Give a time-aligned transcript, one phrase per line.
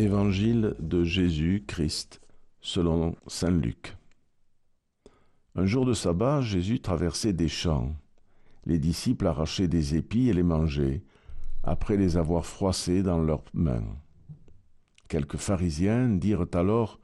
[0.00, 2.22] Évangile de Jésus-Christ
[2.62, 3.98] selon Saint Luc.
[5.54, 7.94] Un jour de sabbat, Jésus traversait des champs.
[8.64, 11.02] Les disciples arrachaient des épis et les mangeaient,
[11.62, 13.84] après les avoir froissés dans leurs mains.
[15.06, 16.98] Quelques pharisiens dirent alors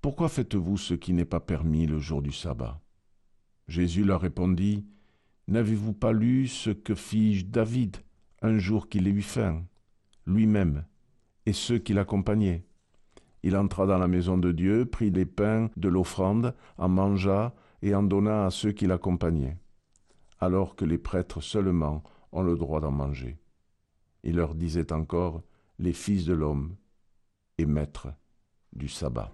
[0.00, 2.80] Pourquoi faites-vous ce qui n'est pas permis le jour du sabbat?
[3.66, 4.86] Jésus leur répondit
[5.48, 7.96] N'avez-vous pas lu ce que fit David
[8.42, 9.64] un jour qu'il eut faim,
[10.24, 10.84] lui-même
[11.48, 12.62] et ceux qui l'accompagnaient
[13.42, 17.94] Il entra dans la maison de Dieu, prit les pains de l'offrande, en mangea et
[17.94, 19.56] en donna à ceux qui l'accompagnaient,
[20.40, 22.02] alors que les prêtres seulement
[22.32, 23.38] ont le droit d'en manger.
[24.24, 25.42] Il leur disait encore
[25.78, 26.76] les fils de l'homme
[27.56, 28.08] et maîtres
[28.74, 29.32] du sabbat.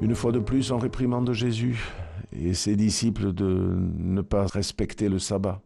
[0.00, 1.84] Une fois de plus, on réprimande Jésus
[2.32, 5.60] et ses disciples de ne pas respecter le sabbat.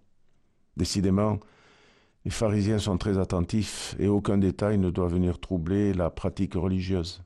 [0.76, 1.38] Décidément,
[2.24, 7.22] les pharisiens sont très attentifs et aucun détail ne doit venir troubler la pratique religieuse.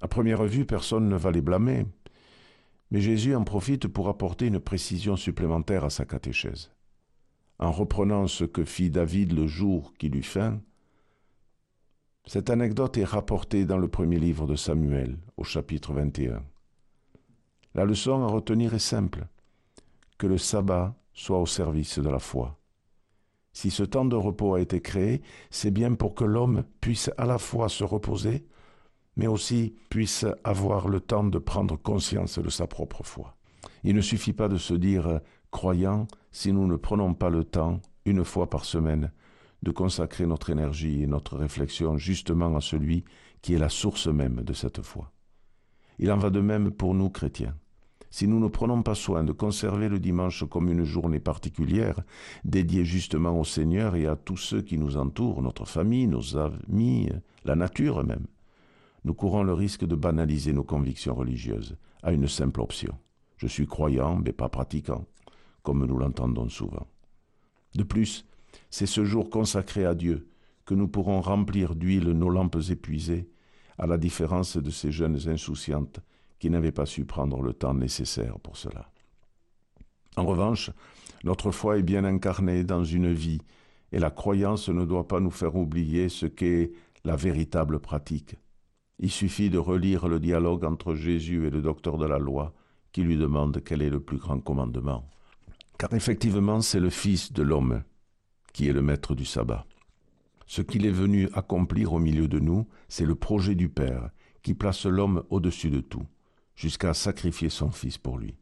[0.00, 1.86] À première vue, personne ne va les blâmer,
[2.90, 6.70] mais Jésus en profite pour apporter une précision supplémentaire à sa catéchèse.
[7.58, 10.60] En reprenant ce que fit David le jour qu'il eut faim,
[12.26, 16.42] cette anecdote est rapportée dans le premier livre de Samuel, au chapitre 21.
[17.74, 19.26] La leçon à retenir est simple,
[20.16, 22.58] que le sabbat soit au service de la foi.
[23.52, 27.24] Si ce temps de repos a été créé, c'est bien pour que l'homme puisse à
[27.24, 28.46] la fois se reposer,
[29.16, 33.36] mais aussi puisse avoir le temps de prendre conscience de sa propre foi.
[33.84, 35.20] Il ne suffit pas de se dire
[35.52, 39.12] croyant si nous ne prenons pas le temps, une fois par semaine,
[39.62, 43.04] de consacrer notre énergie et notre réflexion justement à celui
[43.40, 45.12] qui est la source même de cette foi.
[45.98, 47.54] Il en va de même pour nous chrétiens.
[48.14, 52.00] Si nous ne prenons pas soin de conserver le dimanche comme une journée particulière,
[52.44, 57.08] dédiée justement au Seigneur et à tous ceux qui nous entourent, notre famille, nos amis,
[57.44, 58.28] la nature même,
[59.02, 62.96] nous courons le risque de banaliser nos convictions religieuses à une simple option.
[63.36, 65.06] Je suis croyant, mais pas pratiquant,
[65.64, 66.86] comme nous l'entendons souvent.
[67.74, 68.26] De plus,
[68.70, 70.28] c'est ce jour consacré à Dieu
[70.66, 73.28] que nous pourrons remplir d'huile nos lampes épuisées,
[73.76, 75.98] à la différence de ces jeunes insouciantes
[76.44, 78.90] qui n'avaient pas su prendre le temps nécessaire pour cela.
[80.18, 80.70] En revanche,
[81.24, 83.40] notre foi est bien incarnée dans une vie,
[83.92, 86.72] et la croyance ne doit pas nous faire oublier ce qu'est
[87.02, 88.36] la véritable pratique.
[88.98, 92.52] Il suffit de relire le dialogue entre Jésus et le docteur de la loi,
[92.92, 95.08] qui lui demande quel est le plus grand commandement.
[95.78, 97.84] Car effectivement, c'est le Fils de l'homme
[98.52, 99.64] qui est le maître du sabbat.
[100.44, 104.10] Ce qu'il est venu accomplir au milieu de nous, c'est le projet du Père,
[104.42, 106.04] qui place l'homme au-dessus de tout,
[106.54, 108.36] jusqu'à sacrifier son Fils pour lui.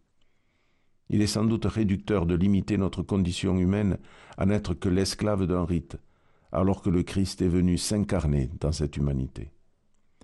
[1.09, 3.99] Il est sans doute réducteur de limiter notre condition humaine
[4.39, 5.99] à n'être que l'esclave d'un rite,
[6.53, 9.53] alors que le Christ est venu s'incarner dans cette humanité.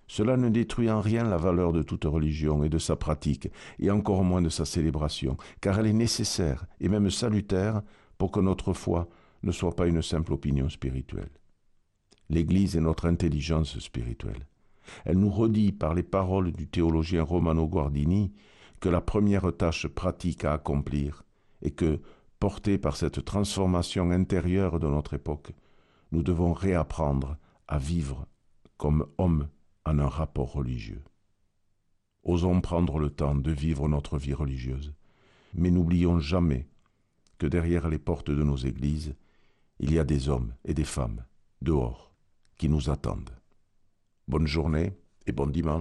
[0.06, 3.91] Cela ne détruit en rien la valeur de toute religion et de sa pratique, et
[3.91, 7.82] encore moins de sa célébration, car elle est nécessaire et même salutaire
[8.16, 9.09] pour que notre foi
[9.43, 11.31] ne soit pas une simple opinion spirituelle.
[12.31, 14.47] L'Église est notre intelligence spirituelle.
[15.04, 18.32] Elle nous redit par les paroles du théologien Romano Guardini
[18.81, 21.25] que la première tâche pratique à accomplir
[21.62, 22.00] est que,
[22.38, 25.53] portés par cette transformation intérieure de notre époque,
[26.12, 28.26] nous devons réapprendre à vivre
[28.76, 29.49] comme hommes
[29.84, 31.03] en un rapport religieux.
[32.22, 34.94] Osons prendre le temps de vivre notre vie religieuse,
[35.55, 36.69] mais n'oublions jamais
[37.38, 39.15] que derrière les portes de nos églises,
[39.78, 41.25] il y a des hommes et des femmes
[41.62, 42.12] dehors
[42.56, 43.31] qui nous attendent.
[44.28, 44.93] Bonne journée
[45.27, 45.77] et bon dimanche.